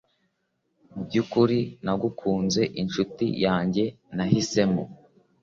Mubyukuri 0.93 1.59
nagukunze 1.83 2.61
inshuti 2.81 3.25
yanjye 3.45 3.83
nahisemo 4.15 4.83